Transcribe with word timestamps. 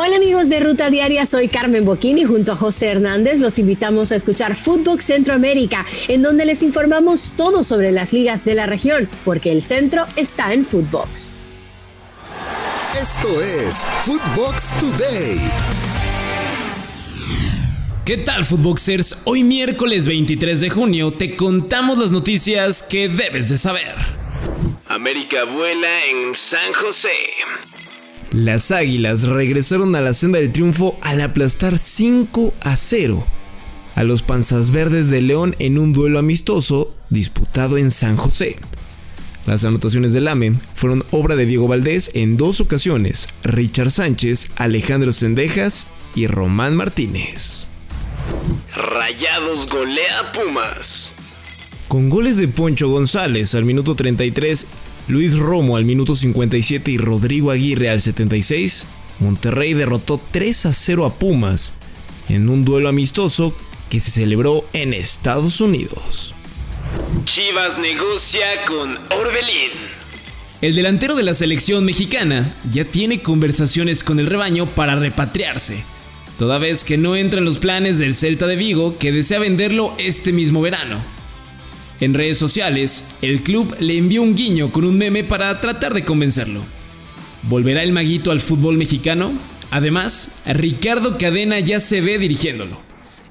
Hola 0.00 0.14
amigos 0.14 0.48
de 0.48 0.60
Ruta 0.60 0.90
Diaria, 0.90 1.26
soy 1.26 1.48
Carmen 1.48 1.84
Boquini 1.84 2.22
junto 2.22 2.52
a 2.52 2.54
José 2.54 2.86
Hernández. 2.86 3.40
Los 3.40 3.58
invitamos 3.58 4.12
a 4.12 4.14
escuchar 4.14 4.54
Footbox 4.54 5.04
Centroamérica, 5.04 5.84
en 6.06 6.22
donde 6.22 6.44
les 6.44 6.62
informamos 6.62 7.32
todo 7.36 7.64
sobre 7.64 7.90
las 7.90 8.12
ligas 8.12 8.44
de 8.44 8.54
la 8.54 8.66
región, 8.66 9.10
porque 9.24 9.50
el 9.50 9.60
centro 9.60 10.06
está 10.14 10.54
en 10.54 10.64
Footbox. 10.64 11.32
Esto 13.02 13.42
es 13.42 13.84
Footbox 14.04 14.70
Today. 14.78 15.40
¿Qué 18.04 18.18
tal, 18.18 18.44
Footboxers? 18.44 19.22
Hoy 19.24 19.42
miércoles 19.42 20.06
23 20.06 20.60
de 20.60 20.70
junio 20.70 21.10
te 21.10 21.34
contamos 21.34 21.98
las 21.98 22.12
noticias 22.12 22.84
que 22.84 23.08
debes 23.08 23.48
de 23.48 23.58
saber. 23.58 23.96
América 24.86 25.42
vuela 25.42 26.04
en 26.06 26.36
San 26.36 26.72
José. 26.72 27.16
Las 28.32 28.70
Águilas 28.72 29.22
regresaron 29.22 29.96
a 29.96 30.00
la 30.02 30.12
senda 30.12 30.38
del 30.38 30.52
triunfo 30.52 30.98
al 31.00 31.20
aplastar 31.20 31.78
5 31.78 32.54
a 32.60 32.76
0 32.76 33.26
a 33.94 34.04
los 34.04 34.22
Panzas 34.22 34.70
Verdes 34.70 35.10
de 35.10 35.20
León 35.22 35.56
en 35.58 35.76
un 35.76 35.92
duelo 35.92 36.20
amistoso 36.20 36.94
disputado 37.10 37.78
en 37.78 37.90
San 37.90 38.16
José. 38.16 38.56
Las 39.44 39.64
anotaciones 39.64 40.12
del 40.12 40.28
AME 40.28 40.52
fueron 40.74 41.04
obra 41.10 41.34
de 41.34 41.46
Diego 41.46 41.66
Valdés 41.66 42.12
en 42.14 42.36
dos 42.36 42.60
ocasiones, 42.60 43.28
Richard 43.42 43.90
Sánchez, 43.90 44.50
Alejandro 44.56 45.10
Sendejas 45.10 45.88
y 46.14 46.28
Román 46.28 46.76
Martínez. 46.76 47.64
Rayados 48.74 49.68
golea 49.68 50.32
Pumas. 50.32 51.10
Con 51.88 52.10
goles 52.10 52.36
de 52.36 52.46
Poncho 52.46 52.90
González 52.90 53.54
al 53.54 53.64
minuto 53.64 53.96
33 53.96 54.66
Luis 55.08 55.38
Romo 55.38 55.78
al 55.78 55.86
minuto 55.86 56.14
57 56.14 56.90
y 56.90 56.98
Rodrigo 56.98 57.50
Aguirre 57.50 57.88
al 57.88 58.00
76, 58.00 58.86
Monterrey 59.20 59.72
derrotó 59.72 60.20
3 60.30 60.66
a 60.66 60.72
0 60.74 61.06
a 61.06 61.14
Pumas 61.14 61.72
en 62.28 62.50
un 62.50 62.62
duelo 62.62 62.90
amistoso 62.90 63.56
que 63.88 64.00
se 64.00 64.10
celebró 64.10 64.66
en 64.74 64.92
Estados 64.92 65.62
Unidos. 65.62 66.34
Chivas 67.24 67.78
negocia 67.78 68.64
con 68.66 68.98
Orbelín. 69.18 69.70
El 70.60 70.74
delantero 70.74 71.14
de 71.14 71.22
la 71.22 71.32
selección 71.32 71.86
mexicana 71.86 72.52
ya 72.70 72.84
tiene 72.84 73.22
conversaciones 73.22 74.04
con 74.04 74.20
el 74.20 74.26
rebaño 74.26 74.66
para 74.74 74.96
repatriarse, 74.96 75.82
toda 76.38 76.58
vez 76.58 76.84
que 76.84 76.98
no 76.98 77.16
entra 77.16 77.38
en 77.38 77.46
los 77.46 77.58
planes 77.58 77.96
del 77.96 78.14
Celta 78.14 78.46
de 78.46 78.56
Vigo 78.56 78.98
que 78.98 79.10
desea 79.10 79.38
venderlo 79.38 79.94
este 79.96 80.32
mismo 80.32 80.60
verano. 80.60 81.00
En 82.00 82.14
redes 82.14 82.38
sociales, 82.38 83.04
el 83.22 83.42
club 83.42 83.74
le 83.80 83.98
envió 83.98 84.22
un 84.22 84.34
guiño 84.34 84.70
con 84.70 84.84
un 84.84 84.96
meme 84.96 85.24
para 85.24 85.60
tratar 85.60 85.94
de 85.94 86.04
convencerlo. 86.04 86.62
¿Volverá 87.42 87.82
el 87.82 87.92
maguito 87.92 88.30
al 88.30 88.40
fútbol 88.40 88.76
mexicano? 88.76 89.32
Además, 89.70 90.42
Ricardo 90.46 91.18
Cadena 91.18 91.58
ya 91.60 91.80
se 91.80 92.00
ve 92.00 92.18
dirigiéndolo. 92.18 92.80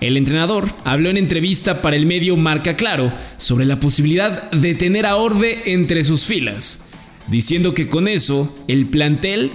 El 0.00 0.16
entrenador 0.16 0.68
habló 0.84 1.10
en 1.10 1.16
entrevista 1.16 1.80
para 1.80 1.96
el 1.96 2.06
medio 2.06 2.36
Marca 2.36 2.76
Claro 2.76 3.12
sobre 3.36 3.64
la 3.64 3.80
posibilidad 3.80 4.50
de 4.50 4.74
tener 4.74 5.06
a 5.06 5.16
Orbe 5.16 5.62
entre 5.66 6.02
sus 6.02 6.24
filas, 6.24 6.86
diciendo 7.28 7.74
que 7.74 7.88
con 7.88 8.08
eso 8.08 8.54
el 8.66 8.86
plantel 8.86 9.50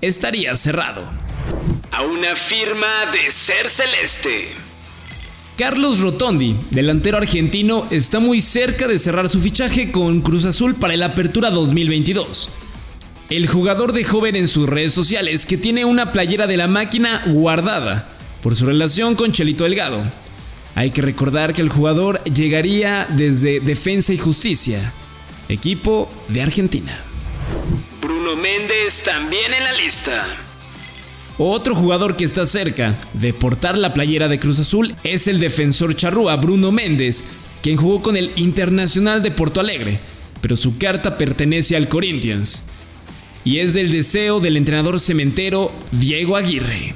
estaría 0.00 0.56
cerrado. 0.56 1.02
A 1.92 2.02
una 2.02 2.34
firma 2.34 3.06
de 3.12 3.30
ser 3.30 3.70
celeste. 3.70 4.48
Carlos 5.56 6.00
Rotondi, 6.00 6.56
delantero 6.70 7.16
argentino, 7.16 7.86
está 7.92 8.18
muy 8.18 8.40
cerca 8.40 8.88
de 8.88 8.98
cerrar 8.98 9.28
su 9.28 9.38
fichaje 9.38 9.92
con 9.92 10.20
Cruz 10.20 10.46
Azul 10.46 10.74
para 10.74 10.94
el 10.94 11.02
Apertura 11.04 11.50
2022. 11.50 12.50
El 13.30 13.46
jugador 13.46 13.92
de 13.92 14.02
joven 14.02 14.34
en 14.34 14.48
sus 14.48 14.68
redes 14.68 14.92
sociales 14.92 15.46
que 15.46 15.56
tiene 15.56 15.84
una 15.84 16.10
playera 16.10 16.48
de 16.48 16.56
la 16.56 16.66
máquina 16.66 17.22
guardada 17.26 18.08
por 18.42 18.56
su 18.56 18.66
relación 18.66 19.14
con 19.14 19.30
Chelito 19.30 19.62
Delgado. 19.62 20.02
Hay 20.74 20.90
que 20.90 21.02
recordar 21.02 21.54
que 21.54 21.62
el 21.62 21.68
jugador 21.68 22.20
llegaría 22.24 23.06
desde 23.10 23.60
Defensa 23.60 24.12
y 24.12 24.18
Justicia, 24.18 24.92
equipo 25.48 26.08
de 26.28 26.42
Argentina. 26.42 26.98
Bruno 28.02 28.34
Méndez 28.34 29.04
también 29.04 29.54
en 29.54 29.62
la 29.62 29.72
lista. 29.72 30.26
Otro 31.38 31.74
jugador 31.74 32.16
que 32.16 32.24
está 32.24 32.46
cerca 32.46 32.94
de 33.12 33.34
portar 33.34 33.76
la 33.76 33.92
playera 33.92 34.28
de 34.28 34.38
Cruz 34.38 34.60
Azul 34.60 34.94
es 35.02 35.26
el 35.26 35.40
defensor 35.40 35.96
charrúa 35.96 36.36
Bruno 36.36 36.70
Méndez, 36.70 37.24
quien 37.60 37.76
jugó 37.76 38.02
con 38.02 38.16
el 38.16 38.30
Internacional 38.36 39.20
de 39.20 39.32
Porto 39.32 39.58
Alegre, 39.58 39.98
pero 40.40 40.56
su 40.56 40.78
carta 40.78 41.18
pertenece 41.18 41.76
al 41.76 41.88
Corinthians. 41.88 42.66
Y 43.44 43.58
es 43.58 43.74
del 43.74 43.90
deseo 43.90 44.38
del 44.38 44.56
entrenador 44.56 45.00
cementero 45.00 45.72
Diego 45.90 46.36
Aguirre. 46.36 46.94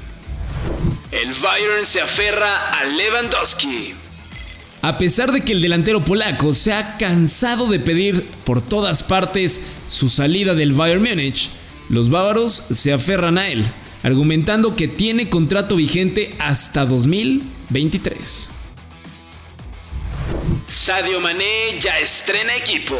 El 1.11 1.33
Bayern 1.41 1.85
se 1.85 1.99
aferra 1.99 2.79
a 2.79 2.85
Lewandowski. 2.85 3.93
A 4.81 4.97
pesar 4.97 5.33
de 5.33 5.41
que 5.41 5.51
el 5.51 5.61
delantero 5.61 5.99
polaco 5.99 6.53
se 6.53 6.71
ha 6.71 6.95
cansado 6.95 7.67
de 7.67 7.79
pedir 7.79 8.23
por 8.45 8.61
todas 8.61 9.03
partes 9.03 9.67
su 9.89 10.07
salida 10.07 10.53
del 10.55 10.71
Bayern 10.71 11.03
Múnich, 11.03 11.49
los 11.89 12.09
bávaros 12.09 12.53
se 12.53 12.93
aferran 12.93 13.37
a 13.37 13.49
él 13.49 13.65
argumentando 14.03 14.75
que 14.75 14.87
tiene 14.87 15.29
contrato 15.29 15.75
vigente 15.75 16.33
hasta 16.39 16.85
2023. 16.85 18.51
Sadio 20.67 21.19
Mané 21.19 21.79
ya 21.81 21.99
estrena 21.99 22.55
equipo. 22.55 22.95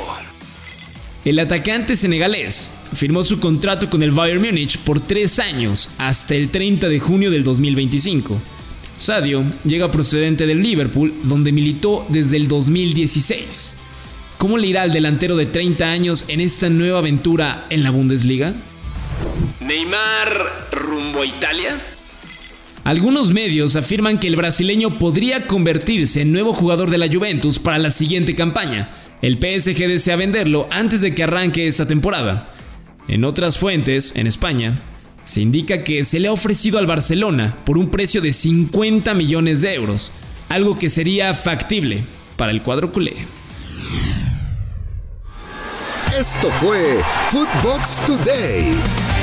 El 1.26 1.38
atacante 1.40 1.96
senegalés 1.96 2.72
firmó 2.94 3.24
su 3.24 3.40
contrato 3.40 3.90
con 3.90 4.02
el 4.02 4.12
Bayern 4.12 4.42
Múnich 4.42 4.78
por 4.80 5.00
tres 5.00 5.40
años 5.40 5.92
hasta 5.98 6.36
el 6.36 6.50
30 6.50 6.90
de 6.90 7.00
junio 7.00 7.30
del 7.30 7.44
2025. 7.44 8.42
Sadio 8.98 9.44
llega 9.64 9.92
procedente 9.92 10.46
del 10.46 10.62
Liverpool, 10.62 11.14
donde 11.24 11.52
militó 11.52 12.06
desde 12.10 12.38
el 12.38 12.48
2016. 12.48 13.76
¿Cómo 14.38 14.58
le 14.58 14.68
irá 14.68 14.84
al 14.84 14.92
delantero 14.92 15.36
de 15.36 15.46
30 15.46 15.92
años 15.92 16.26
en 16.28 16.42
esta 16.42 16.70
nueva 16.70 17.00
aventura 17.00 17.66
en 17.70 17.84
la 17.84 17.92
Bundesliga? 17.92 18.54
Neymar 19.70 20.68
rumbo 20.72 21.22
a 21.22 21.28
Italia. 21.28 21.80
Algunos 22.84 23.34
medios 23.34 23.76
afirman 23.76 24.20
que 24.20 24.26
el 24.26 24.36
brasileño 24.36 24.98
podría 24.98 25.46
convertirse 25.46 26.22
en 26.22 26.32
nuevo 26.32 26.56
jugador 26.56 26.90
de 26.90 26.98
la 26.98 27.08
Juventus 27.08 27.60
para 27.60 27.78
la 27.78 27.92
siguiente 27.92 28.34
campaña. 28.34 28.90
El 29.22 29.36
PSG 29.36 29.88
desea 29.88 30.16
venderlo 30.16 30.66
antes 30.72 31.02
de 31.02 31.14
que 31.14 31.22
arranque 31.22 31.68
esta 31.68 31.86
temporada. 31.86 32.52
En 33.08 33.24
otras 33.24 33.60
fuentes, 33.60 34.14
en 34.16 34.26
España, 34.26 34.76
se 35.22 35.42
indica 35.42 35.84
que 35.84 36.04
se 36.04 36.20
le 36.20 36.30
ha 36.30 36.34
ofrecido 36.34 36.80
al 36.80 36.88
Barcelona 36.88 37.56
por 37.64 37.78
un 37.78 37.92
precio 37.92 38.22
de 38.22 38.34
50 38.34 39.14
millones 39.14 39.62
de 39.62 39.76
euros, 39.76 40.12
algo 40.50 40.80
que 40.80 40.90
sería 40.90 41.36
factible 41.36 42.02
para 42.38 42.52
el 42.52 42.64
cuadro 42.64 42.92
culé. 42.92 43.14
Esto 46.18 46.50
fue 46.60 47.04
Footbox 47.30 48.00
Today. 48.08 49.19